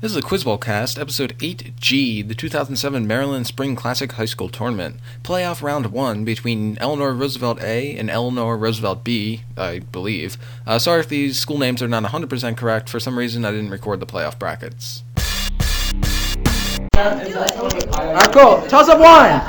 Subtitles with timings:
[0.00, 4.96] This is a Quizbowl cast, episode 8G, the 2007 Maryland Spring Classic High School Tournament.
[5.22, 10.38] Playoff round 1 between Eleanor Roosevelt A and Eleanor Roosevelt B, I believe.
[10.66, 12.88] Uh, sorry if these school names are not 100% correct.
[12.88, 15.02] For some reason, I didn't record the playoff brackets.
[17.00, 18.62] Alright, cool.
[18.68, 19.40] Toss up one.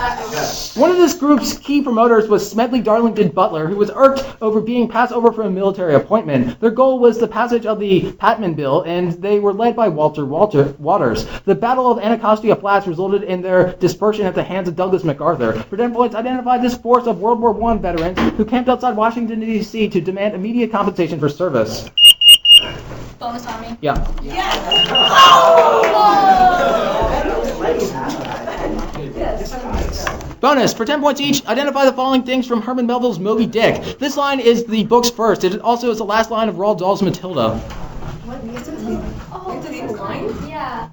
[0.82, 4.88] One of this group's key promoters was Smedley Darlington Butler, who was irked over being
[4.88, 6.60] passed over for a military appointment.
[6.62, 10.26] Their goal was the passage of the Patman Bill, and they were led by Walter
[10.26, 11.26] Walter Waters.
[11.46, 15.64] The Battle of Anacostia Flats resulted in their dispersion at the hands of Douglas MacArthur.
[15.72, 19.90] Points identified this force of World War I veterans who camped outside Washington, D.C.
[19.90, 21.90] to demand immediate compensation for service.
[23.20, 23.78] Bonus Army.
[23.82, 24.08] Yeah.
[24.90, 26.41] Oh,
[30.40, 34.00] Bonus, for 10 points each, identify the following things from Herman Melville's Moby Dick.
[34.00, 35.44] This line is the book's first.
[35.44, 37.62] It also is the last line of Roald Dahl's Matilda.
[39.32, 39.41] Oh,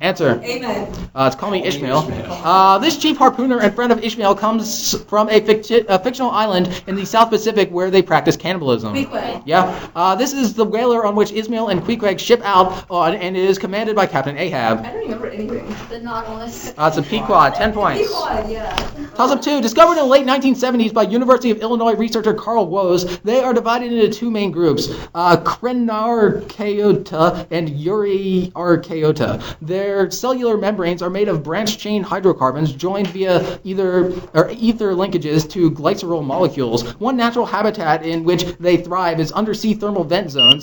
[0.01, 0.09] Yeah.
[0.09, 0.41] Answer.
[0.45, 0.93] Amen.
[1.15, 1.99] Uh, it's Call Me Ishmael.
[2.29, 6.83] Uh, this chief harpooner and friend of Ishmael comes from a, ficti- a fictional island
[6.87, 8.95] in the South Pacific where they practice cannibalism.
[8.95, 9.43] Queequeg.
[9.45, 9.91] Yeah.
[9.95, 13.45] Uh, this is the whaler on which Ishmael and Queequeg ship out on, and it
[13.45, 14.81] is commanded by Captain Ahab.
[14.81, 15.75] I don't remember anything.
[15.89, 16.73] The Nautilus.
[16.77, 18.09] Uh, it's a Pequod, 10 points.
[18.09, 18.75] Pequod, yeah.
[19.15, 19.61] Toss up two.
[19.61, 23.93] Discovered in the late 1970s by University of Illinois researcher Carl Woese, they are divided
[23.93, 29.43] into two main groups: uh, Crenarchaeota and Euryarchaeota.
[29.89, 35.49] Their cellular membranes are made of branched chain hydrocarbons joined via either or ether linkages
[35.53, 36.83] to glycerol molecules.
[37.01, 40.63] One natural habitat in which they thrive is undersea thermal vent zones.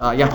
[0.00, 0.28] Uh, yeah.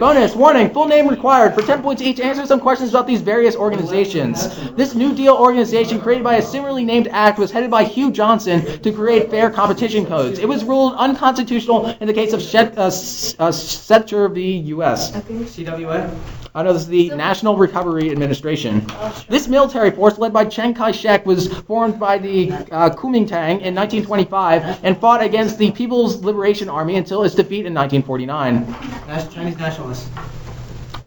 [0.00, 1.54] Bonus warning: full name required.
[1.54, 4.72] For 10 points each, answer some questions about these various organizations.
[4.72, 8.82] This New Deal organization, created by a similarly named act, was headed by Hugh Johnson
[8.82, 10.38] to create fair competition codes.
[10.40, 14.56] It was ruled unconstitutional in the case of Shet, uh, S- uh, Setcher v.
[14.74, 15.12] U.S.
[15.12, 16.10] CWA?
[16.56, 18.86] I know this is the National Recovery Administration.
[19.28, 24.82] This military force, led by Chiang Kai-shek, was formed by the uh, Kuomintang in 1925
[24.82, 28.74] and fought against the People's Liberation Army until its defeat in 1949.
[29.06, 30.08] Nas- Chinese nationalists.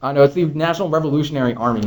[0.04, 1.82] Uh, no, it's the National Revolutionary Army.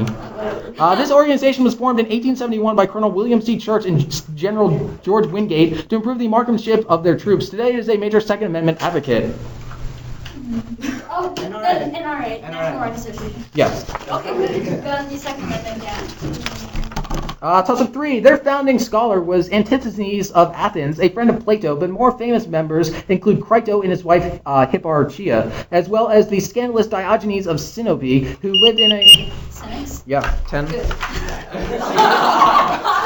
[0.81, 3.56] Uh, this organization was formed in 1871 by Colonel William C.
[3.61, 7.49] Church and General George Wingate to improve the marksmanship of their troops.
[7.49, 9.33] Today it is a major Second Amendment advocate.
[11.11, 11.93] Oh, the NRA.
[11.93, 12.41] NRA.
[12.43, 13.45] National Rifle Association.
[13.55, 13.89] Yes.
[14.09, 14.85] Okay, good.
[14.85, 16.73] Gun the second amendment, yeah.
[17.41, 18.21] Uh, toss three.
[18.21, 22.91] Their founding scholar was Antisthenes of Athens, a friend of Plato, but more famous members
[23.09, 28.39] include Crito and his wife uh, Hipparchia, as well as the scandalous Diogenes of Sinope,
[28.41, 29.33] who lived in a.
[29.51, 30.05] Cynics.
[30.07, 30.67] Yeah, ten.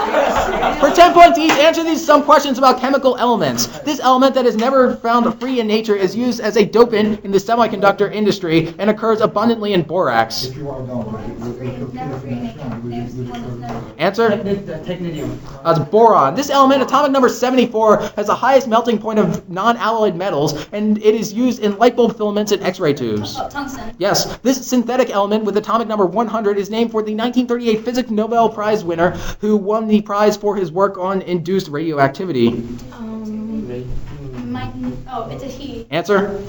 [0.81, 3.67] For 10 points each, answer these some questions about chemical elements.
[3.81, 7.31] This element that is never found free in nature is used as a dopant in
[7.31, 10.49] the semiconductor industry and occurs abundantly in borax.
[10.49, 12.67] Never free naked.
[12.91, 13.95] There's one that's never.
[13.99, 14.33] Answer?
[14.33, 16.35] Uh, that's boron.
[16.35, 21.15] This element, atomic number 74, has the highest melting point of non-alloyed metals, and it
[21.15, 23.37] is used in light bulb filaments and X-ray tubes.
[23.39, 23.95] Oh, tungsten.
[23.99, 28.49] Yes, this synthetic element with atomic number 100 is named for the 1938 Physics Nobel
[28.49, 32.49] Prize winner who won the prize for his work on induced radioactivity.
[32.93, 34.73] Um, might,
[35.11, 35.87] oh, it's a he.
[35.91, 36.43] Answer?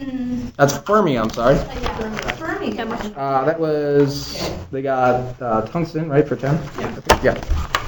[0.00, 1.56] Mm, That's Fermi, I'm sorry.
[1.56, 2.32] uh, yeah.
[2.36, 2.78] Fermi.
[2.78, 6.54] Uh, that was, they got uh, tungsten, right, for 10?
[6.78, 7.00] Yeah.
[7.22, 7.80] yeah.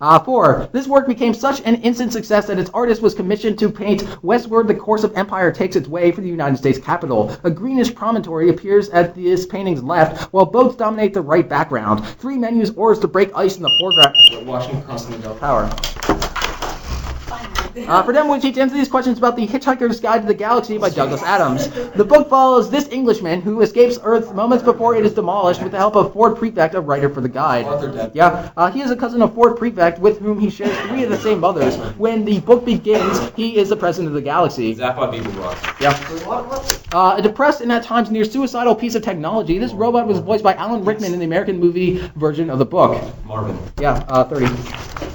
[0.00, 3.70] Uh, four, this work became such an instant success that its artist was commissioned to
[3.70, 7.36] paint Westward the course of empire takes its way for the United States Capitol.
[7.44, 12.04] A greenish promontory appears at this painting's left, while boats dominate the right background.
[12.06, 14.46] Three men use oars to break ice in the foreground.
[14.46, 15.40] Washington crossing the Delta.
[15.40, 16.33] Tower.
[17.76, 20.78] Uh, for them, we teach answer these questions about the Hitchhiker's Guide to the Galaxy
[20.78, 21.68] by Douglas Adams.
[21.92, 25.78] The book follows this Englishman who escapes Earth moments before it is demolished with the
[25.78, 27.66] help of Ford Prefect, a writer for the guide.
[28.14, 31.10] Yeah, uh, he is a cousin of Ford Prefect with whom he shares three of
[31.10, 31.76] the same mothers.
[31.96, 34.72] When the book begins, he is the president of the galaxy.
[35.80, 35.98] Yeah.
[36.92, 40.44] Uh, a depressed and at times near suicidal piece of technology, this robot was voiced
[40.44, 43.02] by Alan Rickman in the American movie version of the book.
[43.24, 43.58] Marvin.
[43.80, 45.13] Yeah, uh, 30.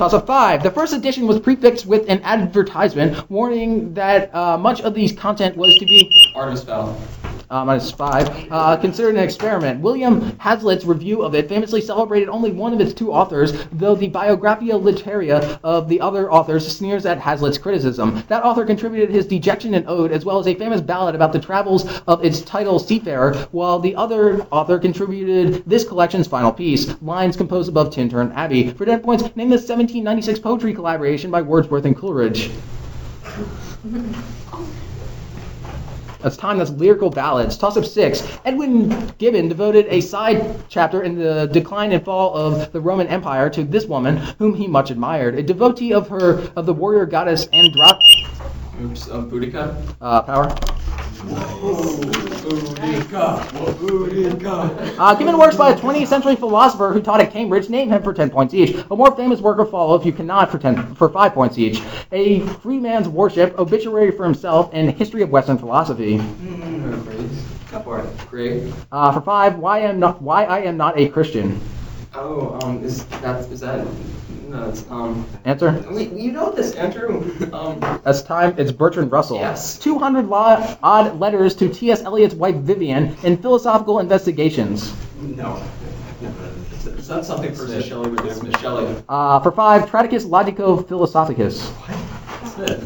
[0.00, 0.62] Up five.
[0.62, 5.56] The first edition was prefixed with an advertisement warning that uh, much of the content
[5.56, 6.96] was to be Artemis Fowl.
[7.50, 9.80] Uh, minus five, uh, considered an experiment.
[9.80, 14.08] William Hazlitt's review of it famously celebrated only one of its two authors, though the
[14.08, 18.22] Biographia Literaria of the other authors sneers at Hazlitt's criticism.
[18.28, 21.40] That author contributed his Dejection and Ode, as well as a famous ballad about the
[21.40, 27.36] travels of its title Seafarer, while the other author contributed this collection's final piece, lines
[27.36, 28.70] composed above Tintern Abbey.
[28.70, 32.50] For 10 points, name the 1796 poetry collaboration by Wordsworth and Coleridge.
[36.20, 36.58] That's time.
[36.58, 37.56] That's lyrical ballads.
[37.56, 38.26] Toss up six.
[38.44, 38.88] Edwin
[39.18, 43.64] Gibbon devoted a side chapter in the decline and fall of the Roman Empire to
[43.64, 45.34] this woman, whom he much admired.
[45.36, 47.98] A devotee of her of the warrior goddess Androth
[48.82, 49.74] Oops, um, Boudica.
[50.00, 50.48] uh, power.
[54.98, 57.68] Uh, Gibbon works by a 20th century philosopher who taught at Cambridge.
[57.68, 58.76] Name him for 10 points each.
[58.90, 61.82] A more famous work will follow if you cannot for 10 for 5 points each.
[62.12, 66.18] A free man's worship, obituary for himself, and history of Western philosophy.
[67.84, 68.06] For.
[68.30, 68.72] Great.
[68.90, 71.60] Uh, for 5, why I am not why I am not a Christian.
[72.14, 73.86] Oh, um, is that, is that,
[74.52, 75.84] it's, um, Answer.
[75.90, 77.20] wait, you know this, Andrew.
[77.52, 78.54] Um, That's time.
[78.58, 79.38] It's Bertrand Russell.
[79.38, 79.78] Yes.
[79.78, 82.02] 200 lo- odd letters to T.S.
[82.02, 84.92] Eliot's wife Vivian in philosophical investigations.
[85.22, 85.62] no.
[86.22, 88.42] Is that- Is that something Percy Shelley would do?
[88.42, 89.02] Miss Shelley.
[89.08, 91.68] Uh, for 5, Tractatus Logico Philosophicus.
[91.68, 92.80] What's it?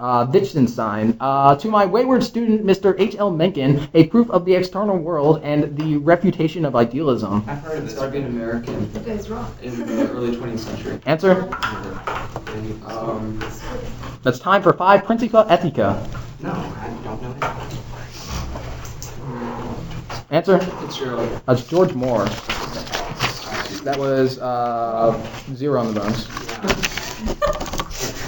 [0.00, 1.14] Uh, Wittgenstein.
[1.20, 2.98] Uh, to my wayward student, Mr.
[2.98, 3.30] H.L.
[3.30, 7.44] Mencken, a proof of the external world and the refutation of idealism.
[7.46, 7.96] I've heard of this.
[7.96, 9.52] Started American You guys rock.
[9.62, 10.98] in the early 20th century.
[11.04, 11.42] Answer.
[12.86, 13.38] Um,
[14.22, 16.00] That's time for 5, Principia Ethica.
[16.40, 17.74] no, I don't know that.
[20.30, 20.60] Answer.
[20.60, 21.42] Fitzgerald.
[21.44, 22.24] That's George Moore.
[23.84, 25.12] That was uh,
[25.54, 26.89] zero on the bonus.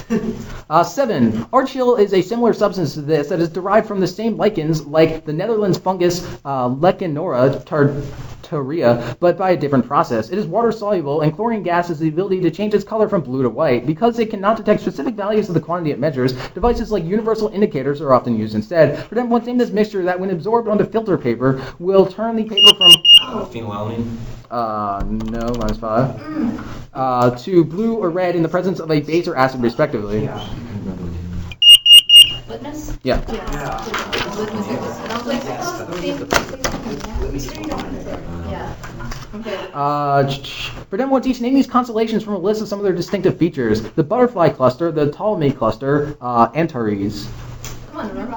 [0.69, 1.45] Uh, seven.
[1.53, 5.23] Archill is a similar substance to this that is derived from the same lichens like
[5.23, 10.29] the Netherlands fungus uh, Lecanora tartaria, but by a different process.
[10.29, 13.21] It is water soluble, and chlorine gas has the ability to change its color from
[13.21, 13.85] blue to white.
[13.85, 18.01] Because it cannot detect specific values of the quantity it measures, devices like universal indicators
[18.01, 19.03] are often used instead.
[19.09, 22.73] For once named this mixture that, when absorbed onto filter paper, will turn the paper
[22.77, 24.17] from Phenylalanine.
[24.51, 26.19] uh, no, minus five.
[26.93, 30.29] Uh, to blue or red in the presence of a base or acid, respectively.
[32.47, 32.97] Witness?
[33.03, 33.19] Yeah.
[33.19, 33.41] Witness.
[35.09, 35.41] I was like,
[35.99, 36.27] same,
[37.39, 37.69] same,
[38.49, 38.75] Yeah.
[39.35, 39.67] Okay.
[39.73, 42.77] Uh, ch- ch- for them, once each name these constellations from a list of some
[42.79, 43.81] of their distinctive features.
[43.81, 47.27] The butterfly cluster, the Ptolemy cluster, uh, Antares,
[47.91, 48.35] Come on, remember.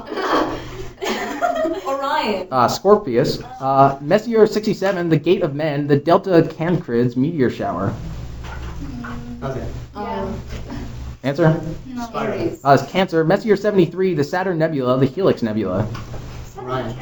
[1.86, 2.48] Orion.
[2.50, 7.94] uh, Scorpius, uh, Messier 67, the Gate of Men, the Delta Cancrids meteor shower.
[9.42, 9.68] Okay.
[9.94, 10.40] Um,
[11.22, 11.60] Answer?
[12.14, 12.64] Aries.
[12.64, 15.88] Uh, it's Cancer, Messier 73, the Saturn Nebula, the Helix Nebula.
[16.56, 16.96] Ryan.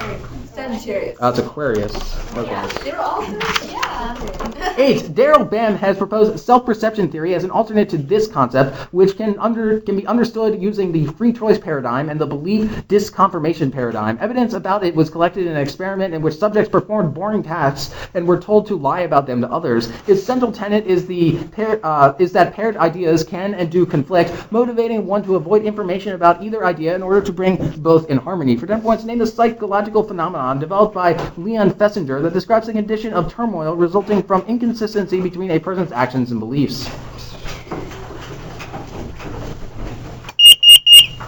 [0.54, 1.20] Sagittarius.
[1.20, 2.36] Uh, it's Aquarius.
[2.36, 2.50] Okay.
[2.50, 3.22] Yeah, they were all.
[3.22, 4.74] Yeah.
[4.76, 9.38] Eight, Daryl Bem has proposed self-perception theory as an alternate to this concept, which can
[9.38, 14.18] under can be understood using the free choice paradigm and the belief disconfirmation paradigm.
[14.20, 18.26] Evidence about it was collected in an experiment in which subjects performed boring tasks and
[18.26, 19.90] were told to lie about them to others.
[20.06, 24.52] Its central tenet is the pair, uh, is that paired ideas can and do conflict,
[24.52, 28.56] motivating one to avoid information about either idea in order to bring both in harmony.
[28.56, 33.14] For ten points, name the psychological phenomenon developed by Leon Festinger that describes the condition
[33.14, 36.84] of turmoil resulting from inconsistency between a person's actions and beliefs.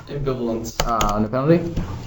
[0.08, 0.76] Ambivalence.
[0.86, 2.05] Uh, no penalty.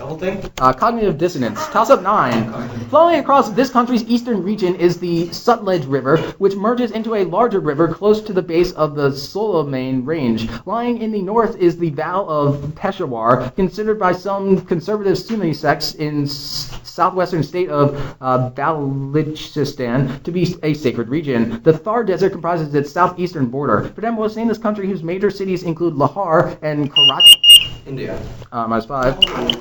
[0.00, 0.50] The whole thing?
[0.56, 1.62] Uh, cognitive dissonance.
[1.66, 2.50] Toss up nine.
[2.88, 7.60] Flowing across this country's eastern region is the Sutlej River, which merges into a larger
[7.60, 10.48] river close to the base of the Sulaiman Range.
[10.64, 15.92] Lying in the north is the Val of Peshawar, considered by some conservative Sunni sects
[15.96, 21.60] in s- southwestern state of uh, Balochistan to be a sacred region.
[21.62, 23.92] The Thar Desert comprises its southeastern border.
[23.98, 27.49] We'll name this country whose major cities include Lahore and Karachi.
[27.86, 28.20] India.
[28.52, 29.16] Uh, minus five.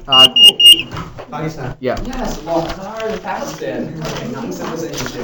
[0.08, 0.28] Uh,
[1.30, 1.78] Pakistan.
[1.80, 2.02] yeah.
[2.06, 4.00] Yes, Lahore and Pakistan.
[4.32, 5.24] Not civilization.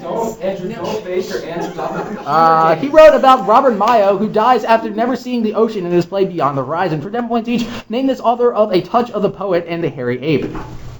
[0.00, 4.28] Don't, Andrew, don't base your answers off of Uh, he wrote about Robert Mayo, who
[4.28, 7.00] dies after never seeing the ocean in his play Beyond the Horizon.
[7.02, 9.90] For 10 points each, name this author of A Touch of the Poet and The
[9.90, 10.50] Hairy Ape.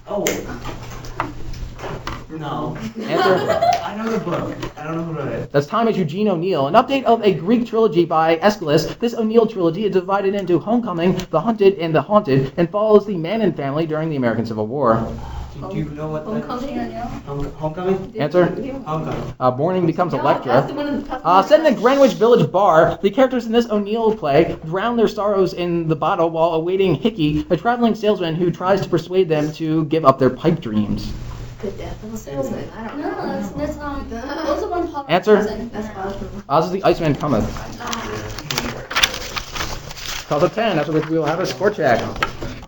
[0.07, 0.25] Oh.
[2.43, 2.77] No.
[2.77, 3.61] Answer.
[3.85, 4.57] I know the book.
[4.77, 5.53] I don't know who wrote it.
[5.53, 6.67] That's time as Eugene O'Neill.
[6.67, 8.99] An update of a Greek trilogy by Aeschylus.
[8.99, 13.17] This O'Neill trilogy is divided into Homecoming, The Hunted, and The Haunted, and follows the
[13.17, 14.97] Mannon family during the American Civil War.
[15.55, 16.33] Do, do you know what the...
[16.33, 16.91] Homecoming.
[17.27, 18.15] Home, homecoming?
[18.19, 18.47] Answer.
[18.47, 19.35] Homecoming.
[19.39, 20.75] Uh, Morning becomes No, that's the Electra.
[20.75, 24.17] one in the Uh, set in a Greenwich Village bar, the characters in this O'Neill
[24.17, 28.81] play drown their sorrows in the bottle while awaiting Hickey, a traveling salesman who tries
[28.81, 31.13] to persuade them to give up their pipe dreams.
[31.63, 32.69] Good death of a salesman.
[32.71, 33.41] I don't No, know.
[33.41, 35.37] that's, that's, um, what was the one Paul Answer.
[35.37, 35.73] Present?
[35.73, 36.45] That's awesome.
[36.49, 37.45] Oz is the Iceman cometh.
[37.81, 37.89] Uh,
[40.29, 42.01] Calls up 10, after which we will have a score check.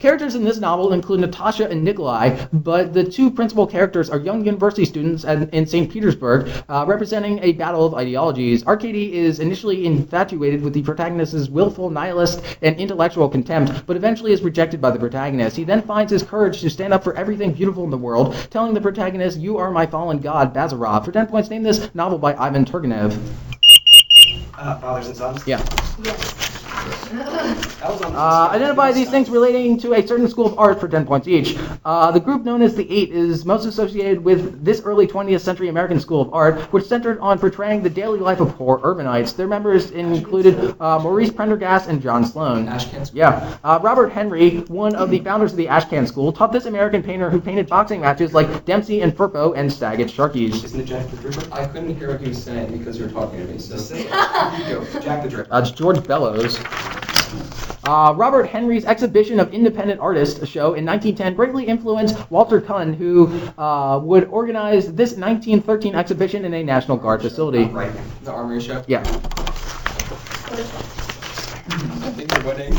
[0.05, 4.45] Characters in this novel include Natasha and Nikolai, but the two principal characters are young
[4.45, 5.91] university students at, in St.
[5.91, 8.63] Petersburg, uh, representing a battle of ideologies.
[8.67, 14.43] Arcady is initially infatuated with the protagonist's willful nihilist and intellectual contempt, but eventually is
[14.43, 15.57] rejected by the protagonist.
[15.57, 18.75] He then finds his courage to stand up for everything beautiful in the world, telling
[18.75, 22.35] the protagonist, "You are my fallen god, Bazarov." For ten points, name this novel by
[22.35, 23.17] Ivan Turgenev.
[24.59, 25.47] Uh, fathers and sons.
[25.47, 25.63] Yeah.
[25.63, 26.54] That was on
[27.83, 31.57] Uh, identify these things relating to a certain school of art for 10 points each.
[31.85, 35.69] Uh, the group known as the Eight is most associated with this early 20th century
[35.69, 39.37] American school of art, which centered on portraying the daily life of poor urbanites.
[39.37, 42.67] Their members included uh, Maurice Prendergast and John Sloan.
[42.67, 43.19] Ashcan School.
[43.19, 43.59] Yeah.
[43.65, 47.31] Uh, Robert Henry, one of the founders of the Ashcan School, taught this American painter
[47.31, 50.65] who painted boxing matches like Dempsey and Firpo and Saget Sharkies.
[50.65, 51.53] Isn't it Jack the Dripper?
[51.53, 53.59] I couldn't hear what he was saying because you were talking to me.
[53.59, 54.11] So say it.
[55.03, 55.49] Jack the Dripper.
[55.51, 56.59] Uh, it's George Bellows.
[57.87, 63.29] Uh, Robert Henry's exhibition of independent artists show in 1910 greatly influenced Walter Kuhn, who
[63.59, 67.65] uh, would organize this 1913 exhibition in a National Guard facility.
[67.65, 67.93] Right.
[68.23, 68.83] the armory show.
[68.87, 69.03] Yeah.
[72.07, 72.77] I think you're winning.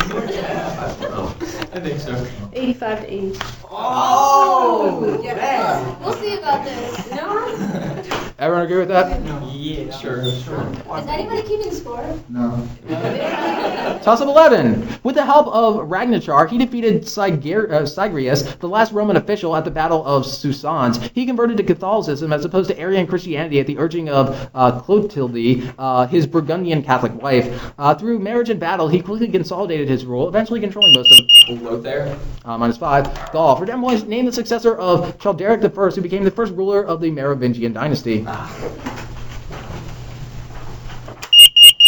[1.76, 2.26] I think so.
[2.52, 3.38] 85 to 80.
[3.70, 5.20] Oh!
[5.22, 6.00] Yes.
[6.00, 7.06] We'll see about this.
[7.16, 8.05] No?
[8.38, 9.22] Everyone agree with that?
[9.22, 9.50] No.
[9.50, 9.90] Yeah.
[9.98, 10.22] Sure.
[10.22, 10.70] Sure.
[10.98, 12.04] Is anybody keeping score?
[12.28, 12.68] No.
[14.02, 14.98] Toss up 11.
[15.02, 19.64] With the help of Ragnachar, he defeated Sigir- uh, Sigrius, the last Roman official, at
[19.64, 20.98] the Battle of Soissons.
[21.14, 25.72] He converted to Catholicism as opposed to Arian Christianity at the urging of uh, Clotilde,
[25.78, 27.72] uh, his Burgundian Catholic wife.
[27.78, 32.18] Uh, through marriage and battle, he quickly consolidated his rule, eventually controlling most of Lothair.
[32.44, 33.32] uh, minus five.
[33.32, 33.56] Gaul.
[33.56, 37.00] For 10 points, name the successor of Childeric I, who became the first ruler of
[37.00, 38.18] the Merovingian dynasty.
[38.18, 38.36] Suleiman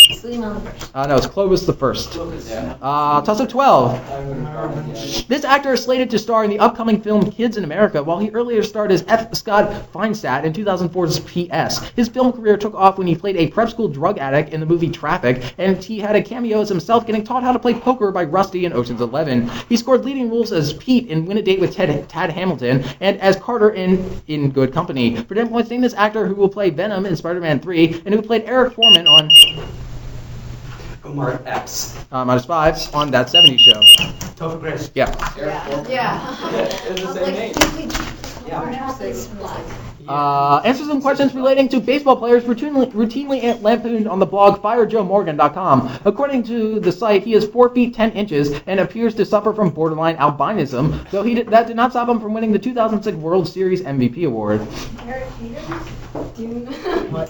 [0.08, 0.17] the first.
[0.94, 2.16] Uh, no, it's Clovis the First.
[2.18, 4.11] Uh, toss up 12.
[4.11, 4.94] I would.
[5.26, 8.28] This actor is slated to star in the upcoming film Kids in America, while he
[8.30, 9.35] earlier starred as F.
[9.35, 11.88] Scott Feinstadt in 2004's P.S.
[11.90, 14.66] His film career took off when he played a prep school drug addict in the
[14.66, 18.12] movie Traffic, and he had a cameo as himself getting taught how to play poker
[18.12, 19.49] by Rusty in Ocean's Eleven.
[19.68, 23.18] He scored leading roles as Pete in Win a Date with Ted, Tad Hamilton, and
[23.20, 25.16] as Carter in In Good Company.
[25.16, 28.20] For 10 points, name this actor who will play Venom in Spider-Man 3, and who
[28.20, 29.30] played Eric Foreman on
[31.08, 31.96] Omar Epps.
[32.12, 33.80] uh, minus 5 on That 70s Show.
[34.36, 34.90] Topher Grace.
[34.94, 35.08] Yeah.
[35.38, 35.90] Eric Foreman.
[35.90, 36.36] Yeah.
[36.90, 37.52] It's the same name.
[40.08, 46.00] Uh, answer some questions relating to baseball players routinely, routinely lampooned on the blog FireJoeMorgan.com.
[46.04, 49.70] According to the site, he is 4 feet 10 inches and appears to suffer from
[49.70, 53.46] borderline albinism, though he did, that did not stop him from winning the 2006 World
[53.46, 54.66] Series MVP award.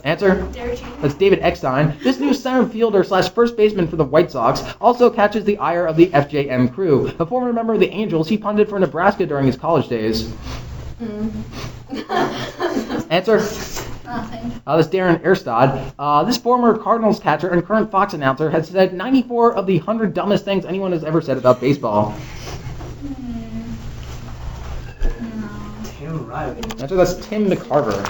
[0.05, 0.35] Answer?
[1.01, 1.97] That's David Eckstein.
[2.03, 5.87] This new center fielder slash first baseman for the White Sox also catches the ire
[5.87, 7.13] of the FJM crew.
[7.19, 10.33] A former member of the Angels, he punted for Nebraska during his college days.
[13.11, 13.41] Answer?
[14.07, 15.93] Uh, this Darren Erstad.
[15.99, 20.15] Uh, this former Cardinals catcher and current Fox announcer has said 94 of the 100
[20.15, 22.15] dumbest things anyone has ever said about baseball.
[25.85, 26.63] Tim Riley.
[26.79, 28.05] Answer that's Tim McCarver.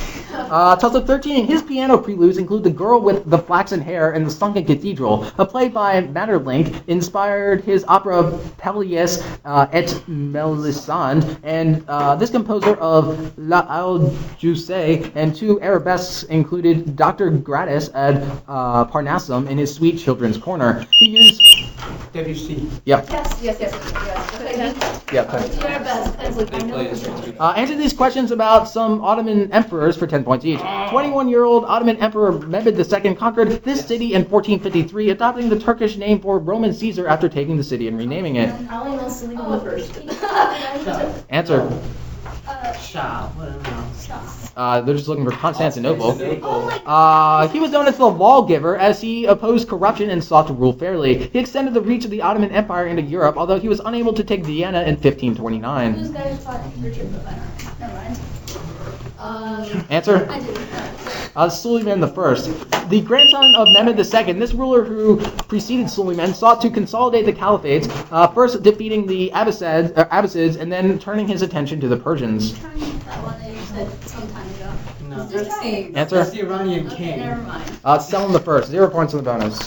[0.32, 1.46] Uh, Tussle 13.
[1.46, 5.26] His piano preludes include The Girl with the Flaxen Hair and the Sunken Cathedral.
[5.38, 8.22] A play by Maeterlinck inspired his opera
[8.58, 16.96] Pelleas uh, et Melisande, and uh, this composer of La Algeuse and two arabesques included
[16.96, 17.30] Dr.
[17.30, 20.86] Gradus at uh, Parnassum in his Sweet Children's Corner.
[20.98, 21.42] He used.
[22.12, 22.68] Debussy.
[22.84, 24.34] Yep, Yes, yes, yes, yes.
[24.34, 24.56] Okay,
[25.14, 25.30] yep.
[25.30, 26.16] do our best.
[26.18, 26.44] Pencil.
[26.44, 27.34] They play his strings.
[27.38, 30.58] Uh, answer these questions about some Ottoman emperors for 10 points each.
[30.58, 36.38] 21-year-old Ottoman Emperor Mehmed II conquered this city in 1453, adopting the Turkish name for
[36.38, 38.52] Roman Caesar after taking the city and renaming it.
[38.70, 39.96] I only know the first.
[41.30, 41.70] Answer.
[42.46, 43.28] Uh, Shah.
[44.54, 44.80] What do I know?
[44.80, 46.16] Uh, they're just looking for Constantinople.
[46.42, 50.52] oh Uh, he was known as the lawgiver as he opposed corruption and sought to
[50.52, 51.28] rule fairly.
[51.28, 54.24] He extended the reach of the Ottoman Empire into Europe, although he was unable to
[54.24, 55.94] take Vienna in 1529.
[55.94, 57.38] Who's guy who fought Richard, but I.
[57.80, 58.20] Never mind.
[59.18, 60.26] Um, Answer.
[61.36, 61.46] I didn't.
[61.46, 62.86] Uh, Suleiman I.
[62.88, 65.18] The grandson of Mehmed II, this ruler who
[65.48, 70.72] preceded Suleiman sought to consolidate the caliphates, uh, first defeating the Abbasids, uh, Abbasids and
[70.72, 72.58] then turning his attention to the Persians.
[72.58, 74.72] Trying to get that one that you said some time ago.
[75.08, 75.28] No.
[75.30, 75.62] Just.
[75.62, 76.16] Answer.
[76.16, 77.18] That's the Iranian Okay, king.
[77.20, 77.70] never mind.
[77.84, 79.58] Uh, Selim the First, zero points on the bonus.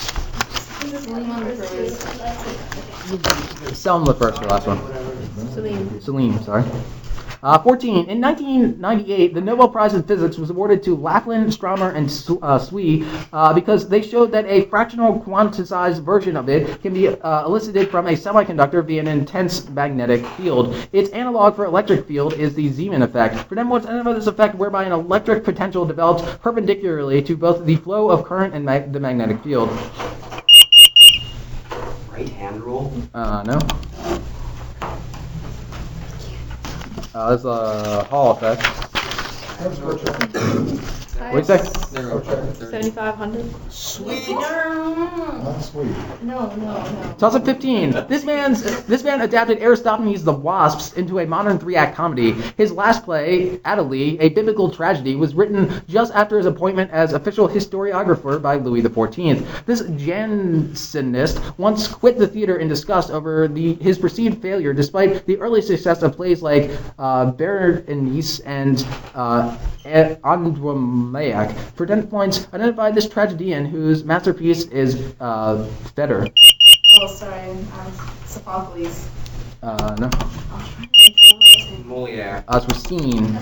[1.04, 2.02] Suleiman the first.
[2.18, 3.76] That's it.
[3.76, 4.78] Selim the First for the last one.
[4.80, 5.52] Whatever.
[5.52, 6.02] Suleiman.
[6.02, 6.64] Salim, sorry.
[7.44, 8.08] Uh, 14.
[8.08, 12.06] In 1998, the Nobel Prize in Physics was awarded to Laughlin, Störmer, and
[12.42, 17.10] uh, Tsui uh, because they showed that a fractional quantized version of it can be
[17.10, 20.74] uh, elicited from a semiconductor via an intense magnetic field.
[20.94, 23.36] Its analog for electric field is the Zeeman effect.
[23.50, 27.76] For them, what's another this effect whereby an electric potential develops perpendicularly to both the
[27.76, 29.70] flow of current and mag- the magnetic field.
[32.10, 32.94] Right hand rule.
[33.14, 33.60] Uh, no.
[37.14, 38.68] Uh, that's a Hall effect.
[41.32, 41.86] What'd you say?
[41.92, 42.54] There we go.
[42.54, 43.72] Seventy-five hundred.
[43.72, 44.30] Sweet.
[44.30, 45.88] Not sweet.
[46.22, 47.16] No, no, no.
[47.18, 48.08] Toss up 15.
[48.08, 52.32] This man's this man adapted Aristophanes' The Wasps into a modern three-act comedy.
[52.58, 57.48] His last play, Athalie, a biblical tragedy, was written just after his appointment as official
[57.48, 59.46] historiographer by Louis XIV.
[59.66, 65.38] This Jansenist once quit the theater in disgust over the his perceived failure, despite the
[65.38, 69.58] early success of plays like uh, Berenice and uh,
[71.16, 71.56] Andromaque.
[71.76, 76.32] For 10 points, identify this tragedian whose masterpiece is uh, Phèdre.
[77.02, 77.94] Oh, sorry, um,
[78.26, 79.08] Sophocles.
[79.64, 80.10] Uh, no.
[81.86, 82.44] Moliere.
[82.50, 83.38] Uh, it's Racine.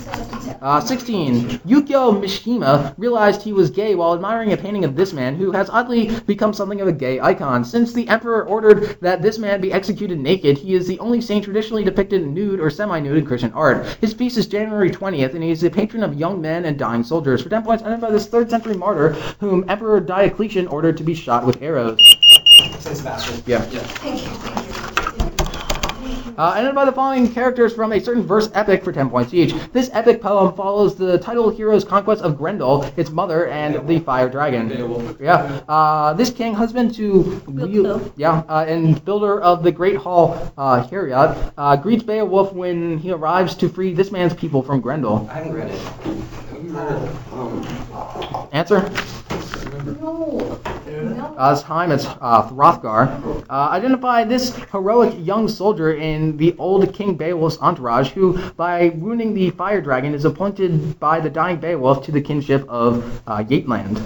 [0.61, 1.49] Uh, 16.
[1.65, 5.67] Yukio Mishima realized he was gay while admiring a painting of this man, who has
[5.71, 7.63] oddly become something of a gay icon.
[7.65, 11.43] Since the emperor ordered that this man be executed naked, he is the only saint
[11.43, 13.85] traditionally depicted nude or semi-nude in Christian art.
[13.99, 17.03] His feast is January 20th, and he is the patron of young men and dying
[17.03, 17.41] soldiers.
[17.41, 21.47] For 10 points, identify this third century martyr, whom Emperor Diocletian ordered to be shot
[21.47, 21.97] with arrows.
[22.79, 23.41] Saint Sebastian.
[23.47, 23.61] Yeah.
[23.61, 24.61] Thank you, thank you.
[26.38, 29.33] Uh, and then by the following characters from a certain verse epic for 10 points
[29.33, 29.53] each.
[29.71, 34.29] This epic poem follows the title hero's conquest of Grendel, its mother, and the fire
[34.29, 34.67] dragon.
[34.69, 35.17] Beowulf.
[35.19, 35.61] Yeah.
[35.67, 38.11] Uh, this king, husband to Beowulf.
[38.15, 43.11] yeah, uh, and builder of the great hall uh, Heorot, uh, greets Beowulf when he
[43.11, 45.27] arrives to free this man's people from Grendel.
[45.29, 45.81] I haven't read it.
[47.33, 48.89] Um, Answer?
[50.01, 50.59] No,
[51.03, 51.36] no.
[51.38, 53.46] Uh, this time it's uh, Hrothgar.
[53.50, 59.34] Uh, identify this heroic young soldier in the old King Beowulf's entourage who, by wounding
[59.34, 64.01] the fire dragon, is appointed by the dying Beowulf to the kinship of uh, Yatland.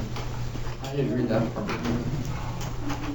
[0.84, 1.68] I didn't read that part.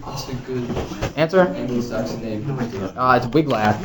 [0.04, 0.68] That's a good
[1.16, 1.40] Answer?
[1.40, 2.50] Anglo-Saxon name.
[2.96, 3.76] Uh, it's Wiglaf.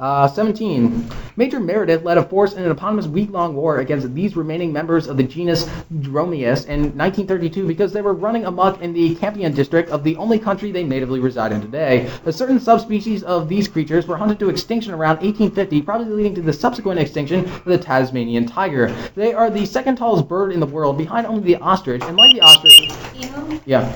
[0.00, 1.10] Uh, 17.
[1.36, 5.16] Major Meredith led a force in an eponymous week-long war against these remaining members of
[5.16, 5.64] the genus
[5.98, 10.38] Dromaius in 1932 because they were running amok in the Campion district of the only
[10.38, 12.08] country they natively reside in today.
[12.24, 16.42] A certain subspecies of these creatures were hunted to extinction around 1850, probably leading to
[16.42, 18.94] the subsequent extinction of the Tasmanian tiger.
[19.16, 22.32] They are the second tallest bird in the world, behind only the ostrich, and like
[22.32, 23.92] the ostrich, yeah.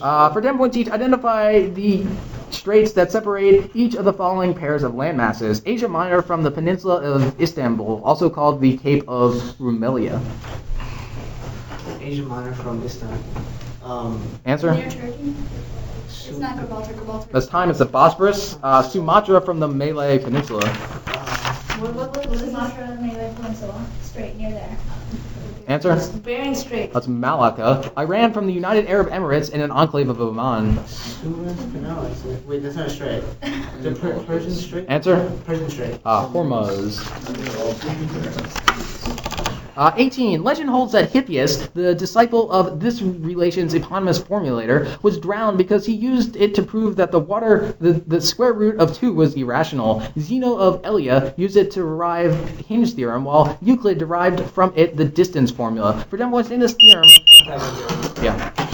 [0.00, 2.06] Uh, for 10 points each, identify the
[2.50, 5.62] straits that separate each of the following pairs of landmasses.
[5.66, 10.20] Asia Minor from the peninsula of Istanbul, also called the Cape of Rumelia.
[12.00, 13.18] Asia Minor from Istanbul.
[13.82, 14.72] Um, Answer?
[14.74, 15.34] Near Turkey?
[16.06, 17.32] It's not Gibraltar, Gibraltar.
[17.32, 18.58] This time it's the Bosporus.
[18.62, 20.66] Uh, Sumatra from the Malay Peninsula.
[20.68, 23.86] What, what, what was Sumatra, Malay Peninsula?
[24.02, 24.78] Straight near there.
[25.68, 26.00] Answer?
[26.20, 26.94] Bering Strait.
[26.94, 27.92] That's Malacca.
[27.98, 30.82] Iran from the United Arab Emirates in an enclave of Oman.
[30.86, 31.66] Suez?
[31.74, 32.10] No,
[32.46, 33.22] wait, that's not a strait.
[33.82, 34.86] The per- Persian Strait?
[34.88, 35.30] Answer?
[35.44, 36.00] Persian Strait.
[36.04, 37.04] Uh, Hormuz.
[39.78, 40.42] Uh, 18.
[40.42, 45.94] Legend holds that Hippias, the disciple of this relation's eponymous formulator, was drowned because he
[45.94, 50.02] used it to prove that the water, the, the square root of 2 was irrational.
[50.18, 52.34] Zeno of Elia used it to derive
[52.66, 56.04] Hinge theorem, while Euclid derived from it the distance formula.
[56.10, 57.06] For them, what's in this theorem?
[58.20, 58.67] Yeah.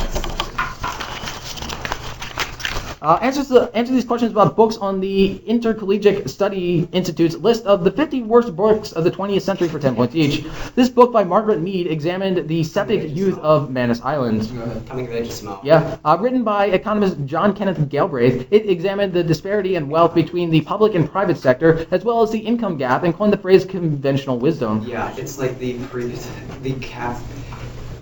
[3.05, 7.85] Uh, answers the, answer these questions about books on the Intercollegiate Study Institute's list of
[7.85, 10.43] the 50 worst books of the 20th century for 10 points each.
[10.75, 14.49] This book by Margaret Mead examined the septic youth of Manus Island.
[14.89, 15.61] Coming of age small.
[15.63, 20.49] Yeah, uh, written by economist John Kenneth Galbraith, it examined the disparity in wealth between
[20.49, 23.67] the public and private sector, as well as the income gap, and coined the phrase
[23.67, 24.83] conventional wisdom.
[24.87, 26.27] Yeah, it's like the previous,
[26.63, 27.21] the cap,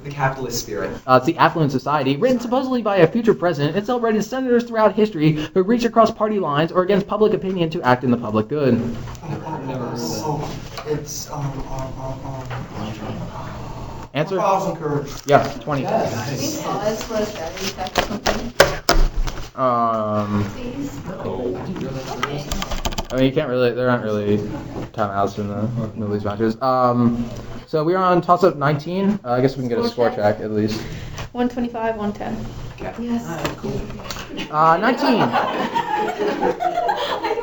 [0.05, 0.91] the capitalist spirit.
[1.07, 4.95] Uh, it's the Affluent Society, written supposedly by a future president and celebrated senators throughout
[4.95, 8.49] history who reached across party lines or against public opinion to act in the public
[8.49, 8.75] good.
[8.75, 10.23] I've never heard that.
[10.25, 12.63] Oh, it's, um, um, um.
[14.15, 14.37] Answer?
[14.37, 14.77] Thousand
[15.27, 15.83] Yeah, 20.
[15.83, 17.99] These pause for a study effect.
[19.57, 20.99] Um, Please.
[23.13, 24.39] I mean, you can't really, there aren't really
[24.95, 26.57] timeouts in the Middle East matches.
[26.63, 27.29] Um,
[27.67, 29.21] so we are on toss up 19.
[29.23, 30.39] Uh, I guess we can get a score Score check.
[30.39, 30.81] check at least.
[31.33, 32.47] 125, 110.
[33.05, 33.59] Yes.
[33.59, 33.79] cool.
[34.51, 35.21] Uh, 19.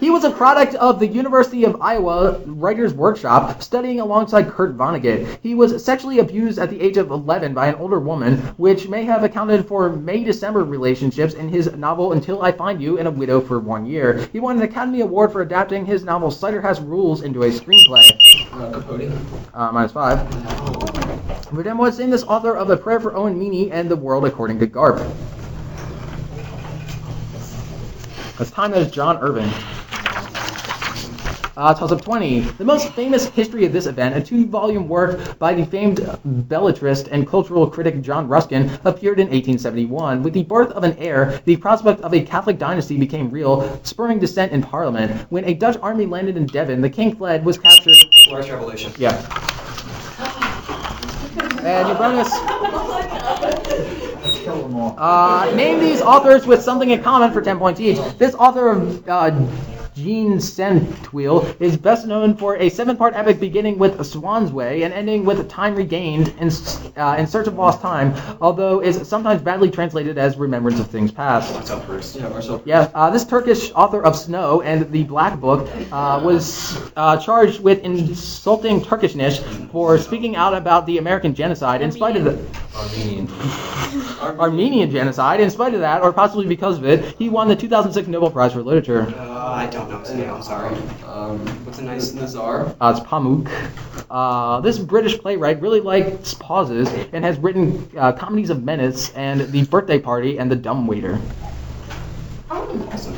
[0.00, 5.38] He was a product of the University of Iowa Writers Workshop, studying alongside Kurt Vonnegut.
[5.42, 9.04] He was sexually abused at the age of 11 by an older woman, which may
[9.04, 13.40] have accounted for May-December relationships in his novel Until I Find You and A Widow
[13.40, 14.28] for One Year.
[14.32, 18.08] He won an Academy Award for adapting his novel Cider House Rules into a screenplay.
[19.52, 20.20] Uh, minus five.
[21.50, 24.68] Verdun was famous author of A Prayer for Owen Meany and The World According to
[24.68, 24.98] Garp.
[28.38, 29.50] It's time as John Irving.
[31.58, 32.38] Uh, toss up 20.
[32.38, 37.08] The most famous history of this event, a two volume work by the famed belletrist
[37.10, 40.22] and cultural critic John Ruskin, appeared in 1871.
[40.22, 44.20] With the birth of an heir, the prospect of a Catholic dynasty became real, spurring
[44.20, 45.26] dissent in Parliament.
[45.30, 47.96] When a Dutch army landed in Devon, the king fled, was captured.
[48.28, 48.92] Florist Revolution.
[48.96, 49.16] Yeah.
[51.64, 52.28] And you bonus.
[52.32, 52.38] us.
[54.44, 54.94] them all.
[54.96, 57.98] Uh, name these authors with something in common for 10 points each.
[58.16, 59.30] This author of uh,
[60.02, 65.24] Jean Santeuil is best known for a seven-part epic beginning with Swan's Way and ending
[65.24, 66.50] with Time Regained in,
[66.96, 71.10] uh, in Search of Lost Time, although is sometimes badly translated as Remembrance of Things
[71.10, 71.52] Past.
[71.52, 72.14] What's up first?
[72.14, 72.62] Yeah, Marcel.
[72.64, 77.60] Yeah, uh, this Turkish author of Snow and the Black Book uh, was uh, charged
[77.60, 79.40] with insulting Turkishness
[79.72, 81.82] for speaking out about the American genocide.
[81.82, 82.38] In spite of the
[82.76, 83.26] Armenian.
[84.38, 88.08] Armenian genocide, in spite of that, or possibly because of it, he won the 2006
[88.08, 89.12] Nobel Prize for Literature.
[89.16, 90.30] Uh, I don't know his name.
[90.30, 90.74] I'm sorry.
[91.06, 92.74] Um, What's a nice Nazar.
[92.80, 93.48] Uh, it's Pamuk.
[94.10, 99.40] Uh, this British playwright really likes pauses and has written uh, comedies of menace and
[99.40, 101.18] The Birthday Party and The Dumb Waiter.
[102.50, 103.16] Awesome.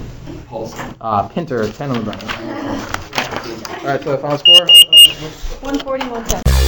[0.48, 0.74] Pulse.
[1.00, 2.28] Uh, Pinter, 10 on the button.
[3.80, 4.66] All right, so the final score.
[5.62, 6.59] 140, 110.